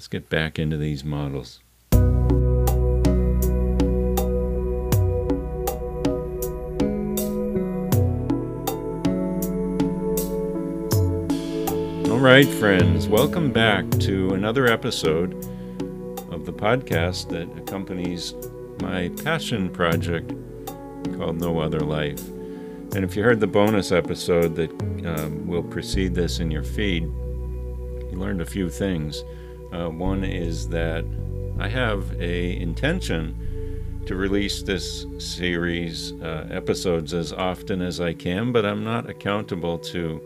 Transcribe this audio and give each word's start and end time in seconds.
Let's 0.00 0.08
get 0.08 0.30
back 0.30 0.58
into 0.58 0.78
these 0.78 1.04
models. 1.04 1.60
All 12.10 12.18
right, 12.18 12.48
friends, 12.48 13.08
welcome 13.08 13.52
back 13.52 13.90
to 13.98 14.32
another 14.32 14.68
episode 14.68 15.34
of 16.32 16.46
the 16.46 16.52
podcast 16.54 17.28
that 17.28 17.54
accompanies 17.58 18.32
my 18.80 19.10
passion 19.22 19.68
project 19.68 20.32
called 21.18 21.38
No 21.38 21.58
Other 21.58 21.80
Life. 21.80 22.26
And 22.94 23.04
if 23.04 23.14
you 23.14 23.22
heard 23.22 23.40
the 23.40 23.46
bonus 23.46 23.92
episode 23.92 24.56
that 24.56 24.70
um, 25.04 25.46
will 25.46 25.62
precede 25.62 26.14
this 26.14 26.40
in 26.40 26.50
your 26.50 26.64
feed, 26.64 27.02
you 27.02 28.12
learned 28.14 28.40
a 28.40 28.46
few 28.46 28.70
things. 28.70 29.22
Uh, 29.72 29.88
one 29.88 30.24
is 30.24 30.68
that 30.68 31.04
I 31.58 31.68
have 31.68 32.20
a 32.20 32.60
intention 32.60 34.02
to 34.06 34.16
release 34.16 34.62
this 34.62 35.06
series 35.18 36.12
uh, 36.14 36.48
episodes 36.50 37.14
as 37.14 37.32
often 37.32 37.82
as 37.82 38.00
I 38.00 38.14
can, 38.14 38.50
but 38.50 38.64
I'm 38.64 38.82
not 38.82 39.08
accountable 39.08 39.78
to 39.78 40.20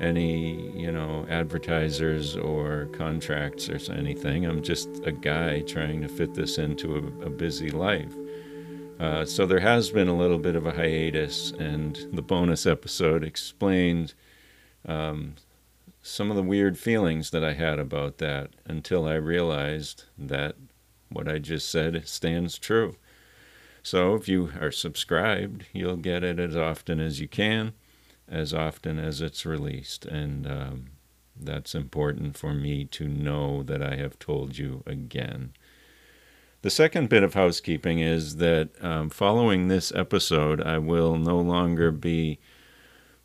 any 0.00 0.70
you 0.78 0.92
know 0.92 1.26
advertisers 1.30 2.36
or 2.36 2.88
contracts 2.92 3.68
or 3.68 3.78
anything. 3.92 4.44
I'm 4.44 4.62
just 4.62 4.88
a 5.04 5.12
guy 5.12 5.60
trying 5.60 6.02
to 6.02 6.08
fit 6.08 6.34
this 6.34 6.58
into 6.58 6.96
a, 6.96 7.26
a 7.26 7.30
busy 7.30 7.70
life. 7.70 8.14
Uh, 8.98 9.24
so 9.26 9.44
there 9.44 9.60
has 9.60 9.90
been 9.90 10.08
a 10.08 10.16
little 10.16 10.38
bit 10.38 10.56
of 10.56 10.66
a 10.66 10.72
hiatus, 10.72 11.52
and 11.58 11.98
the 12.12 12.22
bonus 12.22 12.66
episode 12.66 13.24
explained 13.24 14.14
um, 14.86 15.34
some 16.06 16.30
of 16.30 16.36
the 16.36 16.42
weird 16.42 16.78
feelings 16.78 17.30
that 17.30 17.42
I 17.42 17.54
had 17.54 17.78
about 17.78 18.18
that 18.18 18.50
until 18.64 19.06
I 19.06 19.14
realized 19.14 20.04
that 20.16 20.54
what 21.08 21.28
I 21.28 21.38
just 21.38 21.68
said 21.68 22.06
stands 22.06 22.58
true. 22.58 22.96
So 23.82 24.14
if 24.14 24.28
you 24.28 24.52
are 24.60 24.70
subscribed, 24.70 25.66
you'll 25.72 25.96
get 25.96 26.22
it 26.22 26.38
as 26.38 26.56
often 26.56 27.00
as 27.00 27.20
you 27.20 27.26
can, 27.26 27.72
as 28.28 28.54
often 28.54 28.98
as 28.98 29.20
it's 29.20 29.44
released. 29.44 30.04
And 30.06 30.46
um, 30.46 30.86
that's 31.38 31.74
important 31.74 32.36
for 32.36 32.54
me 32.54 32.84
to 32.84 33.08
know 33.08 33.62
that 33.64 33.82
I 33.82 33.96
have 33.96 34.18
told 34.18 34.58
you 34.58 34.84
again. 34.86 35.54
The 36.62 36.70
second 36.70 37.08
bit 37.08 37.24
of 37.24 37.34
housekeeping 37.34 37.98
is 37.98 38.36
that 38.36 38.70
um, 38.82 39.10
following 39.10 39.68
this 39.68 39.92
episode, 39.92 40.60
I 40.60 40.78
will 40.78 41.16
no 41.16 41.38
longer 41.38 41.90
be 41.90 42.38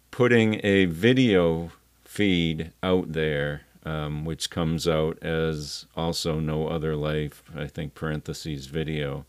putting 0.09 0.59
a 0.64 0.86
video 0.86 1.72
feed 2.12 2.73
out 2.84 3.14
there, 3.14 3.62
um, 3.86 4.26
which 4.26 4.50
comes 4.50 4.86
out 4.86 5.17
as 5.23 5.86
also 5.95 6.42
No 6.42 6.67
Other 6.67 6.94
Life, 6.94 7.42
I 7.56 7.67
think, 7.67 7.95
parentheses 7.95 8.66
video. 8.66 9.26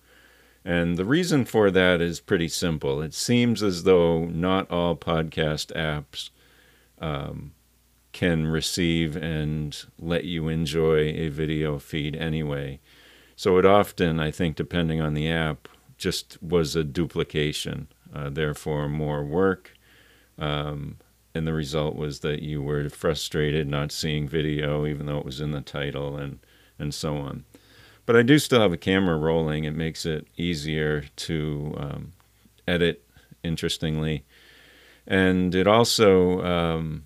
And 0.65 0.97
the 0.97 1.05
reason 1.05 1.45
for 1.45 1.71
that 1.71 2.01
is 2.01 2.19
pretty 2.19 2.49
simple. 2.49 3.01
It 3.01 3.15
seems 3.15 3.63
as 3.63 3.85
though 3.85 4.25
not 4.25 4.69
all 4.69 4.97
podcast 4.97 5.73
apps 5.77 6.31
um, 7.01 7.53
can 8.11 8.49
receive 8.49 9.15
and 9.15 9.85
let 10.01 10.25
you 10.25 10.49
enjoy 10.49 11.11
a 11.11 11.29
video 11.29 11.79
feed 11.79 12.17
anyway. 12.17 12.81
So 13.37 13.59
it 13.59 13.65
often, 13.65 14.19
I 14.19 14.33
think, 14.33 14.57
depending 14.57 15.01
on 15.01 15.15
the 15.15 15.31
app, 15.31 15.69
just 15.99 16.37
was 16.43 16.75
a 16.75 16.83
duplication, 16.83 17.87
uh, 18.13 18.29
therefore 18.29 18.89
more 18.89 19.23
work. 19.23 19.71
Um, 20.37 20.97
and 21.35 21.47
the 21.47 21.53
result 21.53 21.97
was 21.97 22.21
that 22.21 22.43
you 22.43 22.63
were 22.63 22.89
frustrated 22.89 23.69
not 23.69 23.93
seeing 23.93 24.29
video, 24.29 24.87
even 24.87 25.07
though 25.07 25.19
it 25.19 25.25
was 25.25 25.41
in 25.41 25.53
the 25.53 25.61
title, 25.61 26.17
and 26.17 26.39
and 26.79 26.95
so 26.95 27.17
on. 27.17 27.45
But 28.05 28.17
I 28.17 28.23
do 28.23 28.39
still 28.39 28.61
have 28.61 28.73
a 28.73 28.79
camera 28.79 29.17
rolling. 29.17 29.65
It 29.65 29.75
makes 29.75 30.05
it 30.05 30.27
easier 30.37 31.05
to 31.17 31.75
um, 31.79 32.13
edit, 32.67 33.07
interestingly, 33.43 34.25
and 35.07 35.55
it 35.55 35.67
also 35.67 36.43
um, 36.43 37.05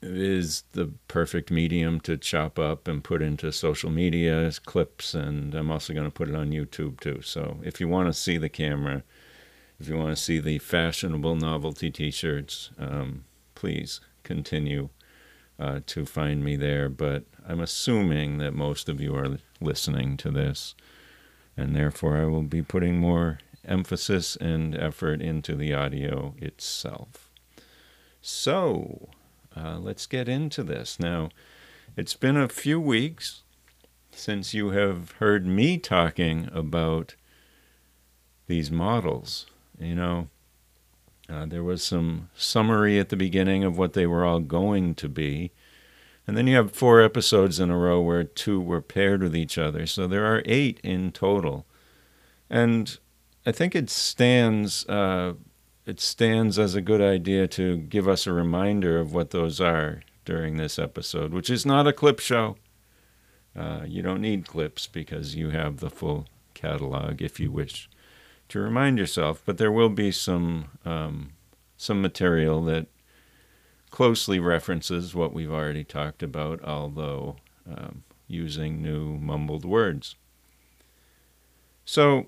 is 0.00 0.64
the 0.72 0.92
perfect 1.08 1.50
medium 1.50 2.00
to 2.00 2.16
chop 2.16 2.58
up 2.58 2.88
and 2.88 3.04
put 3.04 3.20
into 3.20 3.52
social 3.52 3.90
media 3.90 4.50
clips. 4.64 5.14
And 5.14 5.54
I'm 5.54 5.70
also 5.70 5.92
going 5.92 6.06
to 6.06 6.10
put 6.10 6.28
it 6.28 6.34
on 6.34 6.50
YouTube 6.50 7.00
too. 7.00 7.20
So 7.22 7.58
if 7.62 7.80
you 7.80 7.88
want 7.88 8.08
to 8.08 8.12
see 8.12 8.38
the 8.38 8.48
camera, 8.48 9.02
if 9.80 9.88
you 9.88 9.96
want 9.96 10.16
to 10.16 10.22
see 10.22 10.38
the 10.38 10.58
fashionable 10.58 11.36
novelty 11.36 11.90
t 11.90 12.10
shirts, 12.10 12.70
um, 12.78 13.24
please 13.54 14.00
continue 14.24 14.88
uh, 15.58 15.80
to 15.86 16.04
find 16.04 16.44
me 16.44 16.56
there. 16.56 16.88
But 16.88 17.24
I'm 17.46 17.60
assuming 17.60 18.38
that 18.38 18.54
most 18.54 18.88
of 18.88 19.00
you 19.00 19.14
are 19.14 19.38
listening 19.60 20.16
to 20.18 20.30
this, 20.30 20.74
and 21.56 21.74
therefore 21.74 22.16
I 22.16 22.24
will 22.24 22.42
be 22.42 22.62
putting 22.62 22.98
more 22.98 23.38
emphasis 23.64 24.36
and 24.36 24.76
effort 24.76 25.20
into 25.20 25.54
the 25.54 25.74
audio 25.74 26.34
itself. 26.38 27.30
So, 28.20 29.08
uh, 29.56 29.78
let's 29.78 30.06
get 30.06 30.28
into 30.28 30.62
this. 30.62 30.98
Now, 30.98 31.30
it's 31.96 32.14
been 32.14 32.36
a 32.36 32.48
few 32.48 32.80
weeks 32.80 33.42
since 34.10 34.54
you 34.54 34.70
have 34.70 35.12
heard 35.12 35.46
me 35.46 35.78
talking 35.78 36.48
about 36.52 37.14
these 38.46 38.70
models. 38.70 39.46
You 39.80 39.94
know, 39.94 40.28
uh, 41.28 41.46
there 41.46 41.62
was 41.62 41.82
some 41.82 42.30
summary 42.34 42.98
at 42.98 43.10
the 43.10 43.16
beginning 43.16 43.64
of 43.64 43.76
what 43.76 43.92
they 43.92 44.06
were 44.06 44.24
all 44.24 44.40
going 44.40 44.94
to 44.96 45.08
be. 45.08 45.52
And 46.26 46.36
then 46.36 46.46
you 46.46 46.56
have 46.56 46.72
four 46.72 47.00
episodes 47.00 47.58
in 47.58 47.70
a 47.70 47.78
row 47.78 48.00
where 48.00 48.24
two 48.24 48.60
were 48.60 48.82
paired 48.82 49.22
with 49.22 49.36
each 49.36 49.56
other. 49.56 49.86
So 49.86 50.06
there 50.06 50.26
are 50.26 50.42
eight 50.44 50.80
in 50.82 51.12
total. 51.12 51.66
And 52.50 52.98
I 53.46 53.52
think 53.52 53.74
it 53.74 53.88
stands 53.88 54.86
uh, 54.88 55.34
it 55.86 56.00
stands 56.00 56.58
as 56.58 56.74
a 56.74 56.82
good 56.82 57.00
idea 57.00 57.46
to 57.48 57.78
give 57.78 58.06
us 58.06 58.26
a 58.26 58.32
reminder 58.32 58.98
of 58.98 59.14
what 59.14 59.30
those 59.30 59.58
are 59.58 60.02
during 60.26 60.58
this 60.58 60.78
episode, 60.78 61.32
which 61.32 61.48
is 61.48 61.64
not 61.64 61.86
a 61.86 61.94
clip 61.94 62.20
show. 62.20 62.56
Uh, 63.56 63.80
you 63.86 64.02
don't 64.02 64.20
need 64.20 64.46
clips 64.46 64.86
because 64.86 65.34
you 65.34 65.48
have 65.48 65.78
the 65.78 65.88
full 65.88 66.26
catalog 66.52 67.22
if 67.22 67.40
you 67.40 67.50
wish 67.50 67.88
to 68.48 68.60
remind 68.60 68.98
yourself. 68.98 69.42
But 69.44 69.58
there 69.58 69.72
will 69.72 69.88
be 69.88 70.10
some 70.10 70.70
um, 70.84 71.30
some 71.76 72.02
material 72.02 72.62
that 72.64 72.86
closely 73.90 74.38
references 74.38 75.14
what 75.14 75.32
we've 75.32 75.52
already 75.52 75.84
talked 75.84 76.22
about, 76.22 76.62
although 76.64 77.36
um, 77.70 78.04
using 78.26 78.82
new 78.82 79.16
mumbled 79.18 79.64
words. 79.64 80.14
So 81.84 82.26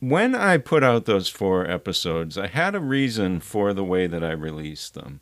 when 0.00 0.34
I 0.34 0.58
put 0.58 0.82
out 0.82 1.04
those 1.04 1.28
four 1.28 1.70
episodes, 1.70 2.36
I 2.36 2.48
had 2.48 2.74
a 2.74 2.80
reason 2.80 3.38
for 3.38 3.72
the 3.72 3.84
way 3.84 4.08
that 4.08 4.24
I 4.24 4.32
released 4.32 4.94
them. 4.94 5.20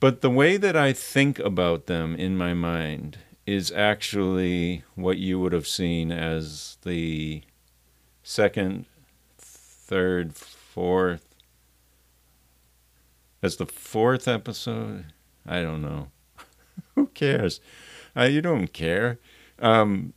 But 0.00 0.22
the 0.22 0.30
way 0.30 0.56
that 0.56 0.74
I 0.74 0.92
think 0.94 1.38
about 1.38 1.86
them 1.86 2.16
in 2.16 2.36
my 2.36 2.54
mind 2.54 3.18
is 3.46 3.70
actually 3.70 4.84
what 4.94 5.18
you 5.18 5.38
would 5.38 5.52
have 5.52 5.66
seen 5.66 6.10
as 6.10 6.78
the 6.82 7.42
second, 8.22 8.86
third, 9.38 10.34
fourth, 10.34 11.34
as 13.42 13.56
the 13.56 13.66
fourth 13.66 14.28
episode. 14.28 15.06
I 15.46 15.62
don't 15.62 15.82
know. 15.82 16.08
Who 16.94 17.08
cares? 17.08 17.60
Uh, 18.16 18.24
you 18.24 18.40
don't 18.40 18.72
care. 18.72 19.18
Um, 19.58 20.12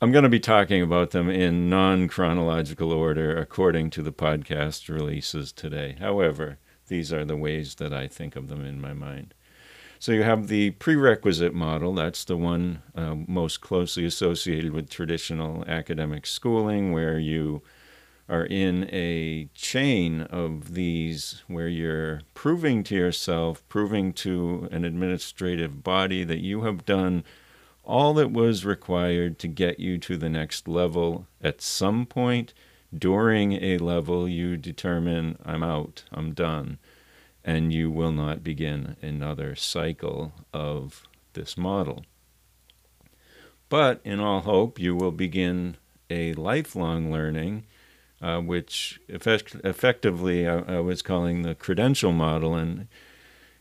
I'm 0.00 0.12
going 0.12 0.22
to 0.22 0.28
be 0.28 0.40
talking 0.40 0.80
about 0.80 1.10
them 1.10 1.28
in 1.28 1.68
non 1.68 2.06
chronological 2.06 2.92
order 2.92 3.36
according 3.36 3.90
to 3.90 4.02
the 4.02 4.12
podcast 4.12 4.88
releases 4.88 5.52
today. 5.52 5.96
However, 5.98 6.58
these 6.86 7.12
are 7.12 7.24
the 7.24 7.36
ways 7.36 7.74
that 7.76 7.92
I 7.92 8.06
think 8.06 8.36
of 8.36 8.48
them 8.48 8.64
in 8.64 8.80
my 8.80 8.92
mind. 8.92 9.34
So 10.00 10.12
you 10.12 10.22
have 10.22 10.46
the 10.46 10.70
prerequisite 10.72 11.54
model, 11.54 11.92
that's 11.92 12.24
the 12.24 12.36
one 12.36 12.82
uh, 12.94 13.16
most 13.26 13.60
closely 13.60 14.04
associated 14.04 14.72
with 14.72 14.88
traditional 14.88 15.64
academic 15.66 16.24
schooling, 16.24 16.92
where 16.92 17.18
you 17.18 17.62
are 18.28 18.44
in 18.44 18.88
a 18.92 19.48
chain 19.54 20.22
of 20.22 20.74
these 20.74 21.42
where 21.48 21.68
you're 21.68 22.20
proving 22.34 22.84
to 22.84 22.94
yourself, 22.94 23.66
proving 23.68 24.12
to 24.12 24.68
an 24.70 24.84
administrative 24.84 25.82
body 25.82 26.22
that 26.22 26.40
you 26.40 26.62
have 26.62 26.84
done 26.84 27.24
all 27.82 28.14
that 28.14 28.30
was 28.30 28.64
required 28.64 29.38
to 29.38 29.48
get 29.48 29.80
you 29.80 29.98
to 29.98 30.16
the 30.16 30.28
next 30.28 30.68
level. 30.68 31.26
At 31.42 31.60
some 31.60 32.06
point 32.06 32.52
during 32.96 33.52
a 33.52 33.78
level 33.78 34.28
you 34.28 34.56
determine 34.56 35.38
i'm 35.44 35.62
out. 35.62 36.04
I'm 36.12 36.32
done 36.32 36.78
and 37.48 37.72
you 37.72 37.90
will 37.90 38.12
not 38.12 38.44
begin 38.44 38.94
another 39.00 39.56
cycle 39.56 40.32
of 40.52 41.08
this 41.32 41.56
model 41.56 42.04
but 43.70 44.02
in 44.04 44.20
all 44.20 44.40
hope 44.40 44.78
you 44.78 44.94
will 44.94 45.10
begin 45.10 45.74
a 46.10 46.34
lifelong 46.34 47.10
learning 47.10 47.64
uh, 48.20 48.38
which 48.38 49.00
effect- 49.08 49.56
effectively 49.64 50.46
I, 50.46 50.58
I 50.76 50.80
was 50.80 51.00
calling 51.00 51.40
the 51.40 51.54
credential 51.54 52.12
model 52.12 52.54
and 52.54 52.86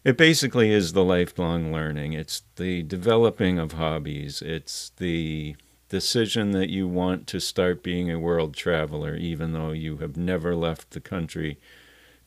it 0.04 0.18
basically 0.18 0.72
is 0.72 0.94
the 0.94 1.04
lifelong 1.04 1.74
learning. 1.74 2.13
It's 2.13 2.44
the 2.56 2.84
developing 2.84 3.60
of 3.60 3.74
hobbies. 3.74 4.42
It's 4.42 4.92
the 4.98 5.57
decision 5.89 6.51
that 6.51 6.69
you 6.69 6.88
want 6.88 7.28
to 7.28 7.42
start 7.42 7.84
being 7.84 8.10
a 8.10 8.19
world 8.19 8.56
traveler, 8.56 9.16
even 9.16 9.51
though 9.51 9.72
you 9.72 9.98
have 9.98 10.16
never 10.16 10.56
left 10.56 10.92
the 10.92 11.01
country, 11.01 11.57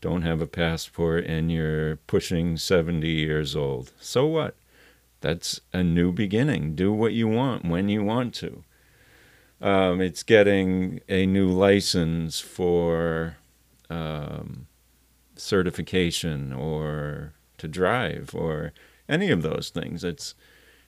don't 0.01 0.23
have 0.23 0.41
a 0.41 0.47
passport, 0.47 1.25
and 1.27 1.51
you're 1.53 1.97
pushing 1.97 2.57
70 2.57 3.09
years 3.09 3.55
old. 3.55 3.93
So 4.01 4.27
what? 4.27 4.55
That's 5.21 5.61
a 5.73 5.83
new 5.83 6.13
beginning. 6.13 6.75
Do 6.75 6.93
what 6.93 7.13
you 7.13 7.29
want 7.29 7.65
when 7.65 7.89
you 7.89 8.03
want 8.03 8.35
to. 8.37 8.65
Um, 9.61 10.01
it's 10.01 10.23
getting 10.23 11.01
a 11.09 11.27
new 11.27 11.51
license 11.51 12.41
for 12.41 13.37
um, 13.91 14.67
certification 15.37 16.53
or 16.53 17.35
to 17.59 17.69
drive 17.69 18.35
or 18.35 18.73
any 19.09 19.31
of 19.31 19.43
those 19.43 19.69
things. 19.69 20.03
It's 20.03 20.35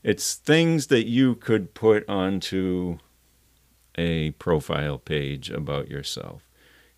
it's 0.02 0.34
things 0.34 0.88
that 0.88 1.06
you 1.06 1.36
could 1.36 1.74
put 1.74 2.08
onto 2.08 2.98
a 3.96 4.32
profile 4.32 4.98
page 4.98 5.50
about 5.50 5.88
yourself 5.88 6.42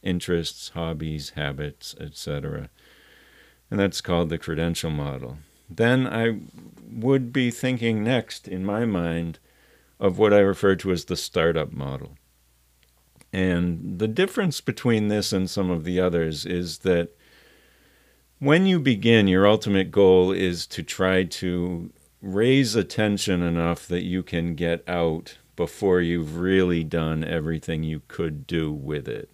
interests, 0.04 0.70
hobbies, 0.70 1.30
habits, 1.30 1.96
etc. 1.98 2.68
And 3.70 3.80
that's 3.80 4.00
called 4.00 4.28
the 4.28 4.38
credential 4.38 4.90
model. 4.90 5.38
Then 5.68 6.06
I 6.06 6.38
would 6.88 7.32
be 7.32 7.50
thinking 7.50 8.04
next 8.04 8.46
in 8.46 8.64
my 8.64 8.84
mind 8.84 9.38
of 9.98 10.18
what 10.18 10.32
I 10.32 10.38
refer 10.38 10.76
to 10.76 10.92
as 10.92 11.06
the 11.06 11.16
startup 11.16 11.72
model. 11.72 12.16
And 13.32 13.98
the 13.98 14.06
difference 14.06 14.60
between 14.60 15.08
this 15.08 15.32
and 15.32 15.50
some 15.50 15.70
of 15.70 15.84
the 15.84 15.98
others 15.98 16.46
is 16.46 16.78
that 16.78 17.16
when 18.38 18.66
you 18.66 18.78
begin, 18.78 19.26
your 19.26 19.46
ultimate 19.46 19.90
goal 19.90 20.30
is 20.30 20.66
to 20.68 20.82
try 20.82 21.24
to 21.24 21.90
raise 22.20 22.76
attention 22.76 23.42
enough 23.42 23.88
that 23.88 24.04
you 24.04 24.22
can 24.22 24.54
get 24.54 24.88
out 24.88 25.38
before 25.56 26.00
you've 26.00 26.36
really 26.36 26.84
done 26.84 27.24
everything 27.24 27.82
you 27.82 28.02
could 28.06 28.46
do 28.46 28.72
with 28.72 29.08
it. 29.08 29.30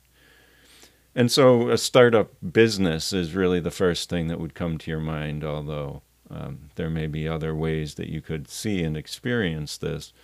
And 1.20 1.30
so 1.30 1.68
a 1.68 1.76
startup 1.76 2.32
business 2.50 3.12
is 3.12 3.34
really 3.34 3.60
the 3.60 3.70
first 3.70 4.08
thing 4.08 4.28
that 4.28 4.40
would 4.40 4.54
come 4.54 4.78
to 4.78 4.90
your 4.90 5.00
mind, 5.00 5.44
although 5.44 6.00
um, 6.30 6.70
there 6.76 6.88
may 6.88 7.08
be 7.08 7.28
other 7.28 7.54
ways 7.54 7.96
that 7.96 8.08
you 8.08 8.22
could 8.22 8.48
see 8.48 8.82
and 8.82 8.96
experience 8.96 9.76
this. 9.76 10.14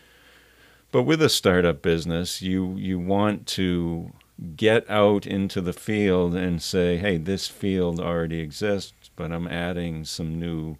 But 0.90 1.02
with 1.02 1.20
a 1.20 1.28
startup 1.28 1.82
business, 1.82 2.40
you 2.40 2.76
you 2.76 2.98
want 2.98 3.46
to 3.48 4.14
get 4.56 4.88
out 4.88 5.26
into 5.26 5.60
the 5.60 5.74
field 5.74 6.34
and 6.34 6.62
say, 6.62 6.96
"Hey, 6.96 7.18
this 7.18 7.46
field 7.46 8.00
already 8.00 8.40
exists, 8.40 9.10
but 9.16 9.32
I'm 9.32 9.48
adding 9.48 10.06
some 10.06 10.40
new 10.40 10.78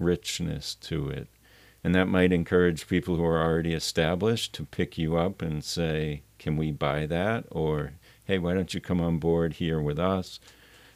richness 0.00 0.74
to 0.90 1.08
it." 1.08 1.28
And 1.84 1.94
that 1.94 2.08
might 2.08 2.32
encourage 2.32 2.88
people 2.88 3.14
who 3.14 3.24
are 3.24 3.40
already 3.40 3.74
established 3.74 4.54
to 4.54 4.64
pick 4.64 4.98
you 4.98 5.16
up 5.16 5.40
and 5.40 5.62
say, 5.62 6.22
"Can 6.40 6.56
we 6.56 6.72
buy 6.72 7.06
that?" 7.06 7.44
or 7.48 7.92
"Hey, 8.32 8.38
why 8.38 8.54
don't 8.54 8.72
you 8.72 8.80
come 8.80 8.98
on 8.98 9.18
board 9.18 9.54
here 9.54 9.78
with 9.78 9.98
us?" 9.98 10.40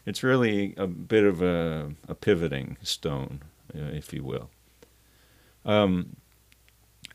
It's 0.06 0.22
really 0.22 0.72
a 0.78 0.86
bit 0.86 1.24
of 1.24 1.42
a, 1.42 1.92
a 2.08 2.14
pivoting 2.14 2.78
stone, 2.82 3.42
uh, 3.74 3.90
if 3.92 4.10
you 4.14 4.24
will. 4.24 4.48
Um, 5.66 6.16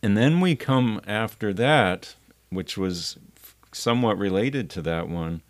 and 0.03 0.15
then 0.15 0.39
we 0.39 0.56
come 0.56 1.01
after 1.07 1.53
that, 1.53 2.13
which 2.50 2.77
was 2.77 3.18
somewhat 3.71 4.19
related 4.19 4.69
to 4.71 4.81
that 4.83 5.09
one, 5.09 5.41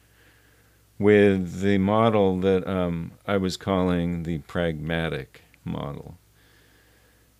with 0.98 1.60
the 1.60 1.78
model 1.80 2.40
that 2.40 2.66
um, 2.66 3.12
I 3.28 3.36
was 3.36 3.58
calling 3.58 4.24
the 4.24 4.38
pragmatic 4.40 5.42
model. 5.66 6.18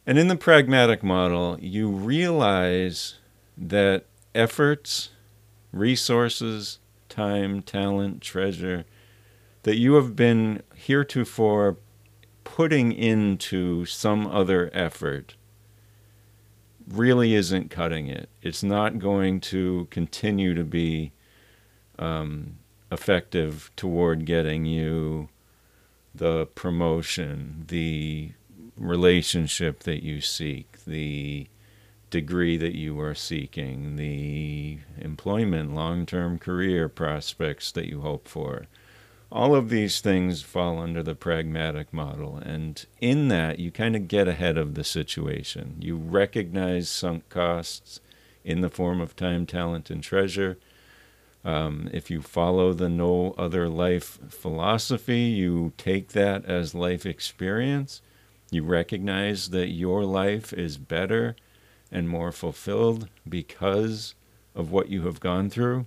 And 0.06 0.20
in 0.20 0.28
the 0.28 0.36
pragmatic 0.36 1.02
model, 1.02 1.58
you 1.62 1.88
realize 1.88 3.16
that 3.58 4.04
efforts, 4.36 5.12
resources, 5.72 6.80
time, 7.12 7.62
talent, 7.62 8.22
treasure 8.22 8.86
that 9.64 9.78
you 9.78 9.94
have 9.94 10.16
been 10.16 10.64
heretofore 10.74 11.78
putting 12.44 12.92
into 12.92 13.86
some 13.86 14.26
other 14.26 14.72
effort 14.74 15.36
really 16.88 17.36
isn't 17.36 17.70
cutting 17.70 18.08
it. 18.08 18.30
It's 18.42 18.64
not 18.64 18.98
going 18.98 19.40
to 19.42 19.88
continue 19.92 20.56
to 20.56 20.64
be 20.64 21.12
um, 22.00 22.58
effective 22.92 23.72
toward 23.76 24.26
getting 24.26 24.66
you 24.66 25.30
the 26.14 26.48
promotion, 26.48 27.66
the 27.68 28.32
relationship 28.76 29.84
that 29.84 30.04
you 30.04 30.20
seek, 30.20 30.84
the 30.86 31.48
degree 32.12 32.58
that 32.58 32.76
you 32.76 33.00
are 33.00 33.16
seeking, 33.16 33.96
the 33.96 34.78
employment, 35.00 35.74
long 35.74 36.06
term 36.06 36.38
career 36.38 36.88
prospects 36.88 37.72
that 37.72 37.88
you 37.88 38.02
hope 38.02 38.28
for. 38.28 38.68
All 39.32 39.56
of 39.56 39.70
these 39.70 40.02
things 40.02 40.42
fall 40.42 40.78
under 40.78 41.02
the 41.02 41.16
pragmatic 41.16 41.94
model. 41.94 42.38
And 42.38 42.86
in 43.00 43.30
that, 43.30 43.60
you 43.60 43.72
kind 43.72 43.96
of 43.96 44.10
get 44.10 44.28
ahead 44.28 44.58
of 44.58 44.76
the 44.76 44.84
situation. 44.84 45.78
You 45.80 45.96
recognize 45.96 46.90
sunk 46.90 47.30
costs 47.30 48.02
in 48.44 48.60
the 48.60 48.70
form 48.70 49.00
of 49.00 49.16
time, 49.16 49.46
talent, 49.46 49.90
and 49.90 50.04
treasure. 50.04 50.58
Um, 51.46 51.90
if 51.94 52.12
you 52.12 52.22
follow 52.22 52.74
the 52.74 52.90
no 52.90 53.34
other 53.38 53.70
life 53.70 54.20
philosophy, 54.28 55.22
you 55.22 55.72
take 55.78 56.10
that 56.10 56.44
as 56.46 56.76
life 56.76 57.06
experience. 57.06 58.02
You 58.52 58.64
recognize 58.64 59.52
that 59.52 59.70
your 59.70 60.04
life 60.04 60.52
is 60.52 60.78
better 60.78 61.38
and 61.92 62.08
more 62.08 62.32
fulfilled 62.32 63.10
because 63.28 64.16
of 64.56 64.72
what 64.72 64.90
you 64.90 65.04
have 65.04 65.20
gone 65.20 65.50
through. 65.50 65.86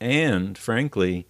And 0.00 0.56
frankly, 0.56 1.26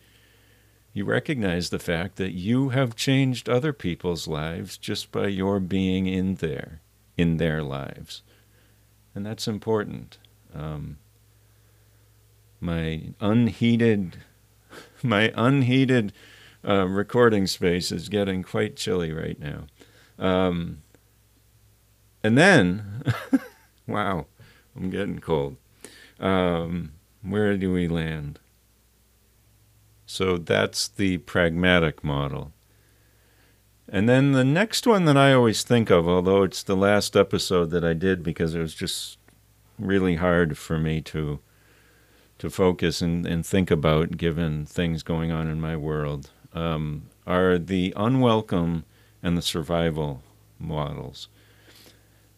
you 0.92 1.04
recognize 1.04 1.70
the 1.70 1.78
fact 1.78 2.16
that 2.16 2.32
you 2.32 2.70
have 2.70 2.96
changed 2.96 3.48
other 3.48 3.72
people's 3.72 4.26
lives 4.26 4.76
just 4.76 5.12
by 5.12 5.28
your 5.28 5.60
being 5.60 6.06
in 6.06 6.36
there, 6.36 6.80
in 7.16 7.36
their 7.36 7.62
lives. 7.62 8.22
And 9.14 9.24
that's 9.24 9.46
important. 9.46 10.18
Um, 10.54 10.98
my 12.60 13.12
unheated, 13.20 14.18
my 15.02 15.32
unheated 15.36 16.12
uh, 16.66 16.86
recording 16.86 17.46
space 17.46 17.92
is 17.92 18.08
getting 18.08 18.42
quite 18.42 18.76
chilly 18.76 19.12
right 19.12 19.38
now. 19.38 19.66
Um, 20.18 20.82
and 22.22 22.36
then, 22.36 22.89
wow, 23.86 24.26
I'm 24.76 24.90
getting 24.90 25.18
cold. 25.18 25.56
Um, 26.18 26.92
where 27.22 27.56
do 27.56 27.72
we 27.72 27.88
land? 27.88 28.38
So 30.06 30.38
that's 30.38 30.88
the 30.88 31.18
pragmatic 31.18 32.02
model. 32.02 32.52
And 33.88 34.08
then 34.08 34.32
the 34.32 34.44
next 34.44 34.86
one 34.86 35.04
that 35.06 35.16
I 35.16 35.32
always 35.32 35.62
think 35.62 35.90
of, 35.90 36.08
although 36.08 36.44
it's 36.44 36.62
the 36.62 36.76
last 36.76 37.16
episode 37.16 37.70
that 37.70 37.84
I 37.84 37.92
did 37.92 38.22
because 38.22 38.54
it 38.54 38.60
was 38.60 38.74
just 38.74 39.18
really 39.78 40.16
hard 40.16 40.58
for 40.58 40.78
me 40.78 41.00
to 41.00 41.40
to 42.38 42.48
focus 42.48 43.02
and, 43.02 43.26
and 43.26 43.44
think 43.44 43.70
about 43.70 44.16
given 44.16 44.64
things 44.64 45.02
going 45.02 45.30
on 45.30 45.46
in 45.46 45.60
my 45.60 45.76
world, 45.76 46.30
um, 46.54 47.02
are 47.26 47.58
the 47.58 47.92
unwelcome 47.96 48.84
and 49.22 49.36
the 49.36 49.42
survival 49.42 50.22
models. 50.58 51.28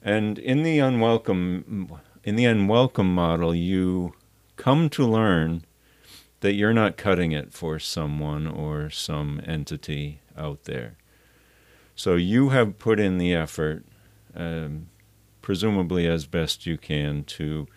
And 0.03 0.39
in 0.39 0.63
the 0.63 0.79
unwelcome 0.81 1.99
in 2.25 2.37
the 2.37 2.45
unwelcome 2.45 3.15
model, 3.15 3.55
you 3.55 4.15
come 4.57 4.89
to 4.91 5.07
learn 5.07 5.65
that 6.41 6.55
you're 6.55 6.73
not 6.73 6.97
cutting 6.97 7.33
it 7.33 7.53
for 7.53 7.79
someone 7.79 8.47
or 8.47 8.91
some 8.91 9.41
entity 9.47 10.21
out 10.37 10.65
there. 10.65 10.97
So 11.95 12.17
you 12.17 12.51
have 12.51 12.79
put 12.79 12.99
in 12.99 13.19
the 13.19 13.35
effort, 13.35 13.85
um, 14.35 14.89
presumably 15.41 16.07
as 16.07 16.27
best 16.27 16.67
you 16.67 16.79
can, 16.79 17.25
to 17.25 17.69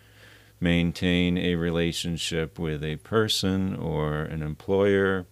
maintain 0.60 1.38
a 1.38 1.54
relationship 1.54 2.58
with 2.58 2.82
a 2.82 2.96
person 2.96 3.76
or 3.76 4.22
an 4.22 4.42
employer, 4.42 5.26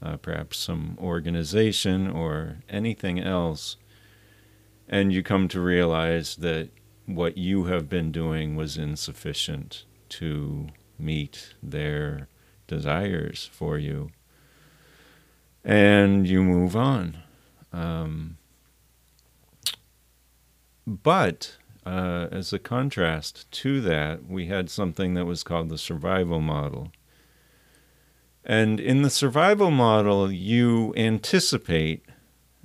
uh, 0.00 0.16
perhaps 0.18 0.58
some 0.58 0.96
organization 1.00 2.08
or 2.08 2.58
anything 2.68 3.18
else. 3.18 3.76
And 4.88 5.12
you 5.12 5.22
come 5.22 5.48
to 5.48 5.60
realize 5.60 6.36
that 6.36 6.70
what 7.06 7.36
you 7.36 7.64
have 7.64 7.88
been 7.88 8.10
doing 8.10 8.56
was 8.56 8.76
insufficient 8.76 9.84
to 10.10 10.68
meet 10.98 11.54
their 11.62 12.28
desires 12.66 13.48
for 13.52 13.78
you. 13.78 14.10
And 15.64 16.26
you 16.26 16.42
move 16.42 16.74
on. 16.74 17.18
Um, 17.72 18.38
but 20.86 21.56
uh, 21.84 22.28
as 22.30 22.52
a 22.52 22.58
contrast 22.58 23.50
to 23.52 23.80
that, 23.82 24.26
we 24.26 24.46
had 24.46 24.70
something 24.70 25.14
that 25.14 25.26
was 25.26 25.42
called 25.42 25.68
the 25.68 25.78
survival 25.78 26.40
model. 26.40 26.92
And 28.44 28.80
in 28.80 29.02
the 29.02 29.10
survival 29.10 29.70
model, 29.70 30.32
you 30.32 30.94
anticipate 30.96 32.04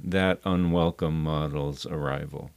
that 0.04 0.40
unwelcome 0.44 1.24
model's 1.24 1.86
arrival. 1.86 2.52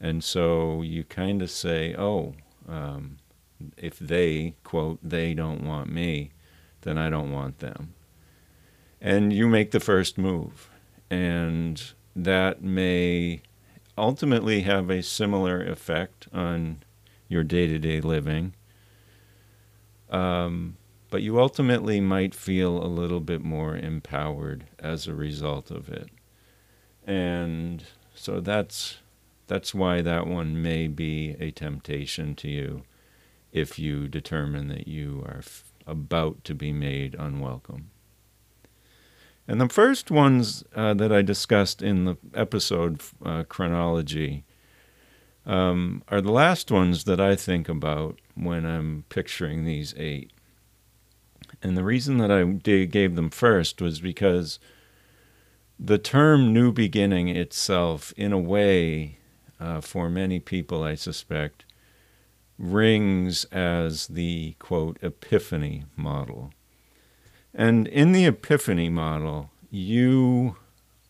And 0.00 0.22
so 0.22 0.82
you 0.82 1.04
kind 1.04 1.42
of 1.42 1.50
say, 1.50 1.94
oh, 1.96 2.34
um, 2.68 3.18
if 3.76 3.98
they, 3.98 4.54
quote, 4.64 4.98
they 5.02 5.34
don't 5.34 5.64
want 5.64 5.90
me, 5.90 6.32
then 6.82 6.98
I 6.98 7.10
don't 7.10 7.32
want 7.32 7.58
them. 7.58 7.94
And 9.00 9.32
you 9.32 9.48
make 9.48 9.70
the 9.70 9.80
first 9.80 10.18
move. 10.18 10.70
And 11.10 11.82
that 12.14 12.62
may 12.62 13.42
ultimately 13.96 14.62
have 14.62 14.90
a 14.90 15.02
similar 15.02 15.62
effect 15.64 16.28
on 16.32 16.82
your 17.28 17.44
day 17.44 17.66
to 17.66 17.78
day 17.78 18.00
living. 18.00 18.54
Um, 20.10 20.76
but 21.10 21.22
you 21.22 21.40
ultimately 21.40 22.00
might 22.00 22.34
feel 22.34 22.82
a 22.82 22.86
little 22.86 23.20
bit 23.20 23.42
more 23.42 23.76
empowered 23.76 24.64
as 24.78 25.06
a 25.06 25.14
result 25.14 25.70
of 25.70 25.88
it. 25.88 26.08
And 27.06 27.84
so 28.14 28.40
that's 28.40 28.98
that's 29.46 29.74
why 29.74 30.02
that 30.02 30.26
one 30.26 30.60
may 30.62 30.88
be 30.88 31.34
a 31.40 31.50
temptation 31.50 32.34
to 32.36 32.48
you 32.48 32.82
if 33.50 33.78
you 33.78 34.06
determine 34.06 34.68
that 34.68 34.86
you 34.86 35.24
are 35.26 35.38
f- 35.38 35.72
about 35.86 36.44
to 36.44 36.54
be 36.54 36.70
made 36.70 37.14
unwelcome. 37.18 37.90
And 39.48 39.58
the 39.58 39.68
first 39.70 40.10
ones 40.10 40.62
uh, 40.74 40.92
that 40.94 41.10
I 41.10 41.22
discussed 41.22 41.80
in 41.80 42.04
the 42.04 42.18
episode 42.34 43.00
uh, 43.24 43.44
chronology 43.44 44.44
um, 45.46 46.02
are 46.08 46.20
the 46.20 46.30
last 46.30 46.70
ones 46.70 47.04
that 47.04 47.18
I 47.18 47.34
think 47.34 47.70
about 47.70 48.20
when 48.34 48.66
I'm 48.66 49.04
picturing 49.08 49.64
these 49.64 49.94
eight. 49.96 50.30
And 51.62 51.76
the 51.76 51.84
reason 51.84 52.18
that 52.18 52.30
I 52.30 52.44
gave 52.44 53.16
them 53.16 53.30
first 53.30 53.80
was 53.80 54.00
because 54.00 54.58
the 55.78 55.98
term 55.98 56.52
new 56.52 56.72
beginning 56.72 57.28
itself, 57.28 58.12
in 58.16 58.32
a 58.32 58.38
way, 58.38 59.18
uh, 59.60 59.80
for 59.80 60.08
many 60.08 60.40
people, 60.40 60.82
I 60.82 60.94
suspect, 60.94 61.64
rings 62.58 63.44
as 63.46 64.08
the 64.08 64.56
quote 64.58 64.98
epiphany 65.02 65.84
model. 65.96 66.52
And 67.54 67.86
in 67.88 68.12
the 68.12 68.26
epiphany 68.26 68.88
model, 68.88 69.50
you, 69.70 70.56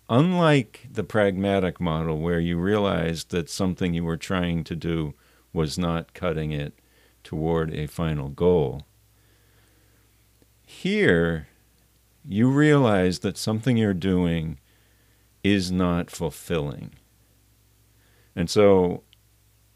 unlike 0.09 0.89
the 0.91 1.05
pragmatic 1.05 1.81
model 1.81 2.19
where 2.19 2.41
you 2.41 2.59
realized 2.59 3.31
that 3.31 3.51
something 3.51 3.95
you 3.95 4.05
were 4.05 4.17
trying 4.17 4.65
to 4.65 4.77
do 4.77 5.15
was 5.53 5.79
not 5.79 6.15
cutting 6.15 6.53
it 6.53 6.75
toward 7.25 7.75
a 7.75 7.87
final 7.87 8.29
goal, 8.29 8.87
here, 10.69 11.49
you 12.23 12.51
realize 12.51 13.21
that 13.21 13.39
something 13.39 13.79
you're 13.79 13.95
doing 13.95 14.59
is 15.43 15.73
not 15.73 16.11
fulfilling. 16.11 16.91
And 18.37 18.51
so 18.51 19.03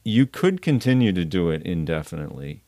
you 0.04 0.26
could 0.26 0.60
continue 0.60 1.10
to 1.14 1.24
do 1.24 1.48
it 1.48 1.62
indefinitely 1.62 2.62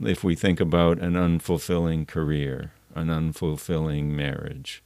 if 0.00 0.24
we 0.24 0.34
think 0.34 0.58
about 0.58 0.98
an 1.00 1.12
unfulfilling 1.12 2.08
career, 2.08 2.72
an 2.94 3.08
unfulfilling 3.08 4.06
marriage. 4.06 4.82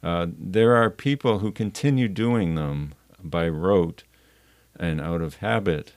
Uh, 0.00 0.28
there 0.38 0.76
are 0.76 0.90
people 0.90 1.40
who 1.40 1.50
continue 1.50 2.06
doing 2.06 2.54
them 2.54 2.94
by 3.20 3.48
rote 3.48 4.04
and 4.78 5.00
out 5.00 5.20
of 5.20 5.36
habit 5.36 5.94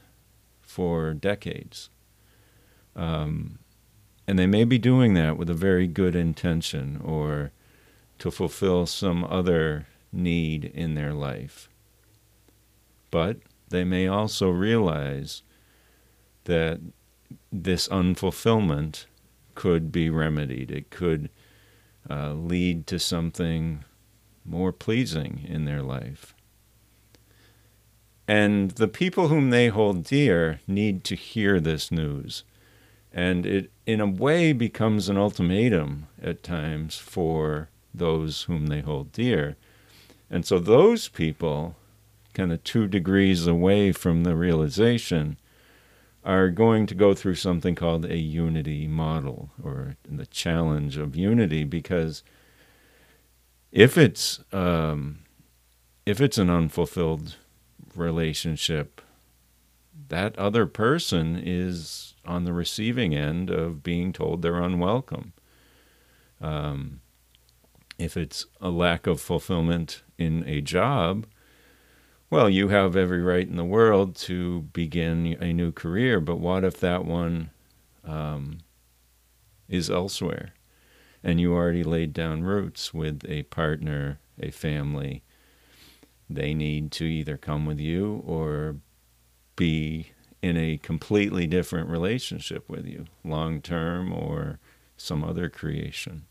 for 0.60 1.14
decades. 1.14 1.92
Um, 2.96 3.60
and 4.30 4.38
they 4.38 4.46
may 4.46 4.64
be 4.64 4.78
doing 4.78 5.16
that 5.16 5.38
with 5.38 5.50
a 5.50 5.56
very 5.56 5.88
good 5.88 6.16
intention 6.16 7.02
or 7.04 7.52
to 8.20 8.30
fulfill 8.30 8.86
some 8.86 9.24
other 9.24 9.88
need 10.12 10.66
in 10.66 10.94
their 10.94 11.14
life. 11.14 11.68
But 13.10 13.38
they 13.70 13.84
may 13.84 14.08
also 14.08 14.52
realize 14.52 15.42
that 16.44 16.80
this 17.52 17.88
unfulfillment 17.88 19.08
could 19.56 19.92
be 19.92 20.12
remedied. 20.12 20.70
It 20.70 20.92
could 20.92 21.32
uh, 22.08 22.34
lead 22.34 22.86
to 22.86 23.00
something 23.00 23.84
more 24.46 24.72
pleasing 24.72 25.44
in 25.44 25.66
their 25.66 25.82
life. 25.82 26.36
And 28.28 28.70
the 28.70 28.88
people 28.88 29.30
whom 29.30 29.50
they 29.50 29.70
hold 29.70 30.04
dear 30.04 30.62
need 30.68 31.04
to 31.06 31.16
hear 31.16 31.60
this 31.60 31.92
news. 31.92 32.44
And 33.12 33.46
it, 33.46 33.72
in 33.86 34.00
a 34.00 34.08
way, 34.08 34.54
becomes 34.54 35.10
an 35.10 35.18
ultimatum 35.18 36.08
at 36.22 36.44
times 36.44 36.98
for 36.98 37.70
those 37.94 38.44
whom 38.44 38.68
they 38.68 38.82
hold 38.82 39.12
dear. 39.12 39.58
And 40.30 40.46
so 40.46 40.60
those 40.60 41.08
people, 41.08 41.76
kind 42.34 42.52
of 42.52 42.64
two 42.64 42.88
degrees 42.88 43.48
away 43.48 43.92
from 43.92 44.24
the 44.24 44.36
realization, 44.36 45.38
are 46.24 46.50
going 46.50 46.86
to 46.86 46.96
go 46.96 47.14
through 47.14 47.36
something 47.36 47.76
called 47.76 48.06
a 48.06 48.18
unity 48.18 48.88
model 48.88 49.50
or 49.64 49.96
the 50.08 50.26
challenge 50.26 50.98
of 50.98 51.16
unity 51.16 51.64
because 51.64 52.24
if 53.72 53.98
it's 53.98 54.44
um, 54.52 55.20
if 56.06 56.20
it's 56.20 56.38
an 56.38 56.50
unfulfilled 56.50 57.36
relationship 57.96 59.02
that 60.10 60.38
other 60.38 60.66
person 60.66 61.42
is 61.44 62.16
on 62.30 62.46
the 62.46 62.54
receiving 62.54 63.16
end 63.16 63.50
of 63.50 63.82
being 63.82 64.14
told 64.14 64.42
they're 64.42 64.62
unwelcome. 64.62 65.34
Um, 66.40 67.02
if 67.98 68.16
it's 68.16 68.46
a 68.62 68.70
lack 68.70 69.08
of 69.08 69.20
fulfillment 69.20 70.04
in 70.18 70.48
a 70.48 70.62
job, 70.62 71.26
well, 72.30 72.48
you 72.48 72.68
have 72.68 72.96
every 72.96 73.22
right 73.24 73.48
in 73.48 73.56
the 73.56 73.66
world 73.66 74.16
to 74.18 74.62
begin 74.72 75.36
a 75.42 75.52
new 75.52 75.72
career, 75.72 76.22
but 76.22 76.38
what 76.38 76.64
if 76.64 76.80
that 76.80 77.04
one 77.04 77.50
um, 78.06 78.60
is 79.68 79.90
elsewhere 79.90 80.54
and 81.24 81.42
you 81.42 81.54
already 81.54 81.84
laid 81.84 82.14
down 82.14 82.44
roots 82.44 82.94
with 82.94 83.26
a 83.28 83.44
partner, 83.44 84.20
a 84.40 84.52
family? 84.52 85.24
They 86.30 86.54
need 86.54 86.92
to 86.94 87.06
either 87.06 87.38
come 87.38 87.66
with 87.66 87.80
you 87.80 88.22
or 88.24 88.76
be 89.56 90.12
in 90.42 90.58
a 90.58 90.78
completely 90.78 91.48
different 91.48 91.90
relationship 91.90 92.68
with 92.70 92.86
you, 92.86 93.06
long 93.24 93.62
term 93.62 94.14
or 94.14 94.60
some 94.98 95.24
other 95.24 95.50
creation. 95.50 96.26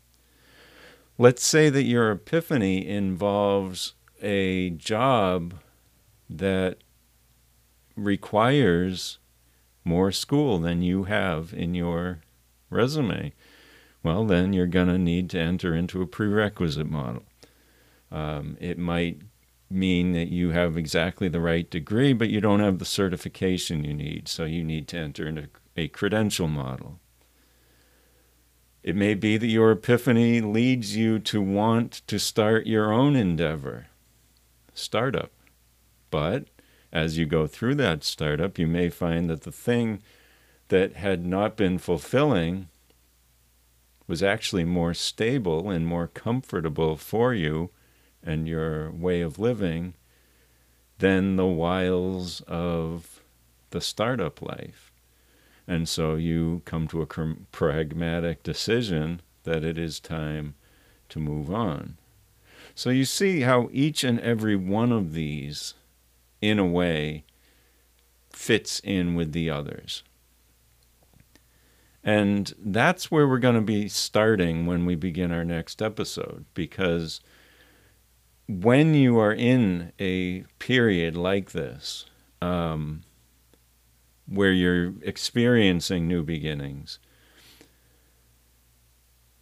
Let's 1.17 1.43
say 1.43 1.69
that 1.69 1.83
your 1.83 2.11
epiphany 2.11 2.87
involves 2.87 3.93
a 4.21 4.71
job 4.71 5.55
that 6.29 6.77
requires 7.95 9.19
more 9.83 10.11
school 10.11 10.59
than 10.59 10.81
you 10.81 11.05
have 11.05 11.53
in 11.53 11.73
your 11.75 12.21
resume. 12.69 13.33
Well, 14.03 14.25
then 14.25 14.53
you're 14.53 14.67
going 14.67 14.87
to 14.87 14.97
need 14.97 15.29
to 15.31 15.39
enter 15.39 15.75
into 15.75 16.01
a 16.01 16.07
prerequisite 16.07 16.89
model. 16.89 17.23
Um, 18.11 18.57
it 18.59 18.77
might 18.77 19.19
mean 19.69 20.13
that 20.13 20.29
you 20.29 20.49
have 20.51 20.77
exactly 20.77 21.27
the 21.27 21.39
right 21.39 21.69
degree, 21.69 22.13
but 22.13 22.29
you 22.29 22.41
don't 22.41 22.59
have 22.59 22.79
the 22.79 22.85
certification 22.85 23.83
you 23.83 23.93
need, 23.93 24.27
so 24.27 24.45
you 24.45 24.63
need 24.63 24.87
to 24.87 24.97
enter 24.97 25.27
into 25.27 25.47
a 25.75 25.87
credential 25.87 26.47
model. 26.47 26.99
It 28.81 28.95
may 28.95 29.13
be 29.13 29.37
that 29.37 29.47
your 29.47 29.71
epiphany 29.71 30.41
leads 30.41 30.95
you 30.95 31.19
to 31.19 31.41
want 31.41 32.01
to 32.07 32.17
start 32.17 32.65
your 32.65 32.91
own 32.91 33.15
endeavor, 33.15 33.87
startup. 34.73 35.31
But 36.09 36.45
as 36.91 37.17
you 37.17 37.25
go 37.25 37.45
through 37.45 37.75
that 37.75 38.03
startup, 38.03 38.57
you 38.57 38.65
may 38.65 38.89
find 38.89 39.29
that 39.29 39.41
the 39.41 39.51
thing 39.51 40.01
that 40.69 40.93
had 40.93 41.25
not 41.25 41.55
been 41.55 41.77
fulfilling 41.77 42.69
was 44.07 44.23
actually 44.23 44.63
more 44.63 44.93
stable 44.93 45.69
and 45.69 45.85
more 45.85 46.07
comfortable 46.07 46.95
for 46.95 47.33
you 47.33 47.69
and 48.23 48.47
your 48.47 48.91
way 48.91 49.21
of 49.21 49.39
living 49.39 49.93
than 50.97 51.35
the 51.35 51.45
wiles 51.45 52.41
of 52.41 53.21
the 53.69 53.81
startup 53.81 54.41
life. 54.41 54.91
And 55.67 55.87
so 55.87 56.15
you 56.15 56.61
come 56.65 56.87
to 56.87 57.01
a 57.01 57.35
pragmatic 57.51 58.43
decision 58.43 59.21
that 59.43 59.63
it 59.63 59.77
is 59.77 59.99
time 59.99 60.55
to 61.09 61.19
move 61.19 61.53
on. 61.53 61.97
So 62.75 62.89
you 62.89 63.05
see 63.05 63.41
how 63.41 63.69
each 63.71 64.03
and 64.03 64.19
every 64.19 64.55
one 64.55 64.91
of 64.91 65.13
these, 65.13 65.73
in 66.41 66.59
a 66.59 66.65
way, 66.65 67.23
fits 68.31 68.79
in 68.83 69.15
with 69.15 69.31
the 69.31 69.49
others. 69.49 70.03
And 72.03 72.53
that's 72.57 73.11
where 73.11 73.27
we're 73.27 73.39
going 73.39 73.55
to 73.55 73.61
be 73.61 73.89
starting 73.89 74.65
when 74.65 74.85
we 74.85 74.95
begin 74.95 75.31
our 75.31 75.43
next 75.43 75.81
episode, 75.81 76.45
because 76.53 77.19
when 78.49 78.95
you 78.95 79.19
are 79.19 79.31
in 79.31 79.93
a 79.99 80.41
period 80.57 81.15
like 81.15 81.51
this, 81.51 82.05
um, 82.41 83.01
where 84.25 84.51
you're 84.51 84.93
experiencing 85.03 86.07
new 86.07 86.23
beginnings, 86.23 86.97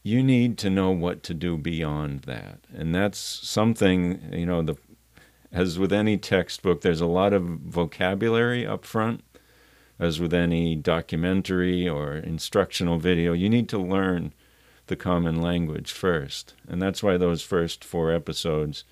you 0.04 0.22
need 0.22 0.58
to 0.58 0.70
know 0.70 0.92
what 0.92 1.24
to 1.24 1.34
do 1.34 1.58
beyond 1.58 2.22
that. 2.24 2.60
And 2.74 2.94
that's 2.94 3.18
something, 3.18 4.34
you 4.34 4.46
know, 4.46 4.62
the 4.62 4.76
as 5.54 5.80
with 5.80 5.94
any 5.94 6.18
textbook, 6.18 6.82
there's 6.82 7.00
a 7.00 7.06
lot 7.06 7.32
of 7.32 7.44
vocabulary 7.44 8.68
up 8.68 8.84
front. 8.84 9.24
As 10.00 10.20
with 10.20 10.34
any 10.34 10.76
documentary 10.76 11.88
or 11.88 12.14
instructional 12.14 13.00
video, 13.00 13.32
you 13.32 13.50
need 13.50 13.70
to 13.70 13.78
learn 13.78 14.34
the 14.88 14.96
common 14.96 15.42
language 15.42 15.92
first. 15.92 16.54
And 16.68 16.82
that's 16.82 17.04
why 17.04 17.18
those 17.18 17.42
first 17.42 17.84
four 17.84 18.12
episodes 18.12 18.84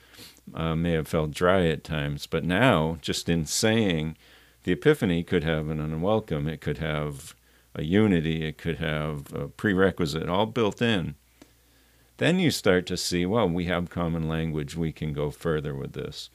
uh, 0.53 0.75
may 0.75 0.91
have 0.91 1.07
felt 1.07 1.31
dry 1.31 1.65
at 1.67 1.83
times. 1.83 2.27
But 2.27 2.43
now, 2.43 2.97
just 3.01 3.27
in 3.27 3.45
saying 3.45 4.17
the 4.63 4.73
Epiphany 4.73 5.23
could 5.23 5.43
have 5.43 5.69
an 5.69 5.79
unwelcome, 5.79 6.47
it 6.47 6.61
could 6.61 6.77
have 6.77 7.35
a 7.73 7.83
unity, 7.83 8.45
it 8.45 8.57
could 8.57 8.77
have 8.77 9.33
a 9.33 9.47
prerequisite, 9.47 10.29
all 10.29 10.45
built 10.45 10.81
in. 10.81 11.15
Then 12.17 12.39
you 12.39 12.49
start 12.49 12.85
to 12.87 12.97
see, 12.97 13.25
well, 13.25 13.49
we 13.49 13.65
have 13.65 13.89
common 13.89 14.29
language, 14.29 14.77
we 14.77 14.93
can 14.93 15.11
go 15.11 15.31
further 15.31 15.75
with 15.75 15.93
this. 15.93 16.29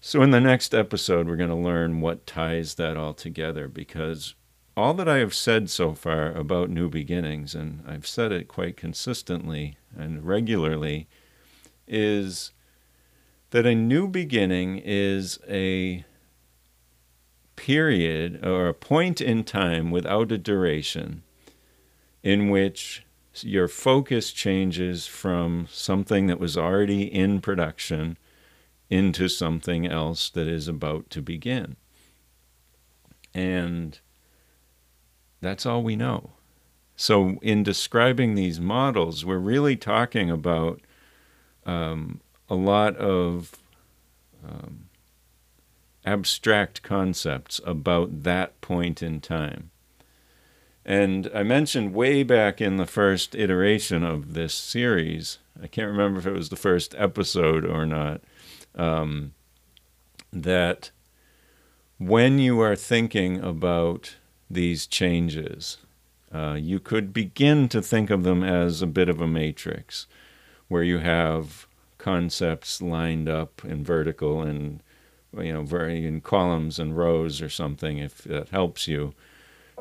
So, 0.00 0.22
in 0.22 0.30
the 0.30 0.40
next 0.40 0.74
episode, 0.74 1.26
we're 1.26 1.36
going 1.36 1.48
to 1.48 1.56
learn 1.56 2.00
what 2.00 2.26
ties 2.26 2.74
that 2.74 2.96
all 2.96 3.14
together 3.14 3.68
because 3.68 4.34
all 4.76 4.94
that 4.94 5.08
I 5.08 5.18
have 5.18 5.34
said 5.34 5.68
so 5.68 5.94
far 5.94 6.32
about 6.32 6.70
new 6.70 6.88
beginnings, 6.88 7.54
and 7.54 7.82
I've 7.86 8.06
said 8.06 8.32
it 8.32 8.48
quite 8.48 8.76
consistently 8.76 9.76
and 9.96 10.24
regularly, 10.24 11.08
is 11.86 12.52
that 13.50 13.66
a 13.66 13.74
new 13.74 14.08
beginning 14.08 14.80
is 14.82 15.38
a 15.48 16.04
period 17.54 18.44
or 18.44 18.66
a 18.66 18.74
point 18.74 19.20
in 19.20 19.44
time 19.44 19.90
without 19.90 20.32
a 20.32 20.38
duration 20.38 21.22
in 22.22 22.48
which 22.48 23.04
your 23.40 23.68
focus 23.68 24.32
changes 24.32 25.06
from 25.06 25.66
something 25.70 26.26
that 26.26 26.40
was 26.40 26.56
already 26.56 27.02
in 27.02 27.40
production 27.40 28.16
into 28.88 29.28
something 29.28 29.86
else 29.86 30.30
that 30.30 30.46
is 30.46 30.68
about 30.68 31.08
to 31.10 31.22
begin. 31.22 31.76
And 33.34 33.98
that's 35.42 35.66
all 35.66 35.82
we 35.82 35.96
know. 35.96 36.30
So, 36.96 37.38
in 37.42 37.62
describing 37.62 38.34
these 38.34 38.60
models, 38.60 39.24
we're 39.24 39.38
really 39.38 39.76
talking 39.76 40.30
about 40.30 40.80
um, 41.66 42.20
a 42.48 42.54
lot 42.54 42.96
of 42.96 43.52
um, 44.46 44.88
abstract 46.04 46.82
concepts 46.82 47.60
about 47.66 48.22
that 48.22 48.60
point 48.60 49.02
in 49.02 49.20
time. 49.20 49.70
And 50.84 51.30
I 51.34 51.42
mentioned 51.42 51.94
way 51.94 52.22
back 52.22 52.60
in 52.60 52.76
the 52.76 52.86
first 52.86 53.34
iteration 53.34 54.04
of 54.04 54.34
this 54.34 54.54
series, 54.54 55.38
I 55.60 55.66
can't 55.66 55.90
remember 55.90 56.18
if 56.18 56.26
it 56.26 56.32
was 56.32 56.48
the 56.48 56.56
first 56.56 56.94
episode 56.98 57.64
or 57.64 57.86
not, 57.86 58.20
um, 58.74 59.34
that 60.32 60.90
when 61.98 62.38
you 62.38 62.60
are 62.60 62.74
thinking 62.74 63.38
about 63.40 64.16
these 64.52 64.86
changes, 64.86 65.78
uh, 66.32 66.56
you 66.58 66.78
could 66.78 67.12
begin 67.12 67.68
to 67.68 67.82
think 67.82 68.10
of 68.10 68.22
them 68.22 68.42
as 68.42 68.82
a 68.82 68.86
bit 68.86 69.08
of 69.08 69.20
a 69.20 69.26
matrix 69.26 70.06
where 70.68 70.82
you 70.82 70.98
have 70.98 71.66
concepts 71.98 72.80
lined 72.82 73.28
up 73.28 73.64
in 73.64 73.84
vertical 73.84 74.42
and 74.42 74.80
you 75.38 75.52
know 75.52 75.62
very 75.62 76.04
in 76.06 76.20
columns 76.20 76.78
and 76.78 76.96
rows 76.96 77.40
or 77.40 77.48
something 77.48 77.98
if 77.98 78.18
that 78.24 78.48
helps 78.48 78.88
you 78.88 79.14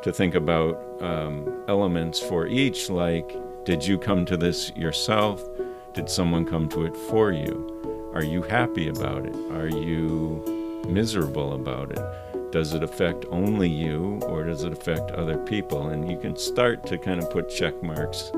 to 0.04 0.14
think 0.14 0.36
about 0.36 1.02
um, 1.02 1.64
elements 1.68 2.20
for 2.20 2.48
each 2.48 2.90
like 2.90 3.36
did 3.64 3.86
you 3.86 4.00
come 4.00 4.26
to 4.26 4.38
this 4.38 4.72
yourself? 4.76 5.48
Did 5.94 6.10
someone 6.10 6.46
come 6.46 6.68
to 6.70 6.86
it 6.86 6.98
for 6.98 7.32
you? 7.32 8.10
Are 8.14 8.24
you 8.24 8.42
happy 8.42 8.88
about 8.88 9.26
it? 9.28 9.36
Are 9.52 9.68
you 9.68 10.82
miserable 10.88 11.54
about 11.54 11.92
it 11.92 12.31
does 12.52 12.74
it 12.74 12.84
affect 12.84 13.26
only 13.30 13.70
you 13.70 14.20
or 14.24 14.44
does 14.44 14.64
it 14.64 14.74
affect 14.74 15.12
other 15.12 15.38
people 15.46 15.90
and 15.90 16.10
you 16.10 16.18
can 16.18 16.36
start 16.36 16.86
to 16.86 16.98
kind 16.98 17.22
of 17.22 17.30
put 17.30 17.50
check 17.50 17.82
marks 17.82 18.32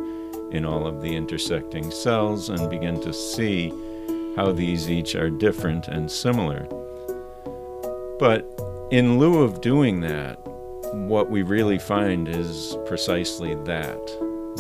in 0.52 0.66
all 0.66 0.86
of 0.86 1.02
the 1.02 1.16
intersecting 1.16 1.90
cells 1.92 2.50
and 2.50 2.70
begin 2.70 3.02
to 3.02 3.14
see 3.14 3.70
how 4.36 4.52
these 4.52 4.90
each 4.90 5.16
are 5.16 5.30
different 5.30 5.88
and 5.88 6.10
similar 6.10 6.68
but 8.20 8.48
in 8.92 9.18
lieu 9.18 9.42
of 9.42 9.60
doing 9.60 10.02
that, 10.02 10.38
what 10.94 11.30
we 11.30 11.42
really 11.42 11.80
find 11.80 12.28
is 12.28 12.78
precisely 12.86 13.56
that 13.66 14.00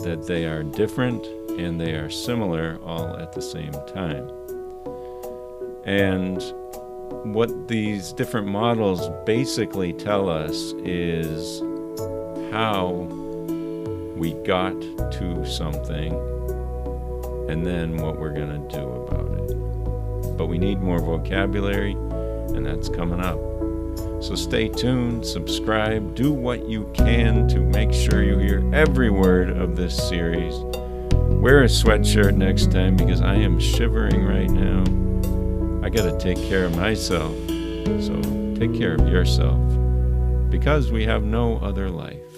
that 0.04 0.25
they 0.25 0.45
are 0.45 0.63
different 0.63 1.23
and 1.60 1.80
they 1.80 1.93
are 1.93 2.10
similar 2.10 2.80
all 2.84 3.15
at 3.17 3.32
the 3.32 3.41
same 3.41 3.71
time. 3.93 4.27
And 5.86 6.41
what 7.23 7.67
these 7.67 8.13
different 8.13 8.47
models 8.47 9.10
basically 9.26 9.93
tell 9.93 10.30
us 10.30 10.73
is 10.84 11.62
how 12.52 13.08
we 14.15 14.34
got 14.45 14.80
to 15.13 15.45
something 15.45 16.13
and 17.49 17.65
then 17.65 17.97
what 17.97 18.19
we're 18.19 18.34
going 18.34 18.67
to 18.67 18.76
do 18.76 18.84
about 18.84 19.49
it. 19.49 20.38
But 20.38 20.47
we 20.47 20.58
need 20.58 20.80
more 20.82 20.99
vocabulary, 20.99 21.91
and 21.91 22.65
that's 22.65 22.89
coming 22.89 23.19
up. 23.19 23.38
So 24.23 24.36
stay 24.36 24.69
tuned, 24.69 25.26
subscribe, 25.26 26.15
do 26.15 26.32
what 26.32 26.67
you 26.69 26.89
can 26.93 27.47
to 27.49 27.60
make 27.60 27.91
sure 27.91 28.23
you 28.23 28.38
hear 28.38 28.63
every 28.73 29.10
word 29.10 29.49
of 29.49 29.76
this 29.76 29.95
series. 30.08 30.54
Wear 31.41 31.63
a 31.63 31.67
sweatshirt 31.67 32.38
next 32.38 32.71
time 32.71 32.95
because 32.95 33.19
I 33.19 33.36
am 33.36 33.60
shivering 33.60 34.23
right 34.23 34.49
now. 34.49 35.02
I 35.84 35.89
got 35.89 36.04
to 36.04 36.17
take 36.17 36.38
care 36.48 36.63
of 36.63 36.78
myself. 36.78 37.36
So 38.00 38.22
take 38.56 38.74
care 38.74 38.96
of 38.96 39.10
yourself 39.10 39.60
because 40.50 40.93
we 40.93 41.04
have 41.04 41.24
no 41.26 41.58
other 41.58 41.89
life. 41.89 42.33